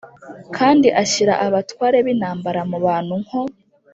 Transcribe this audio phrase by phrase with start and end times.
[0.57, 3.41] Kandi ashyira abatware b’ intambara mu bantu nko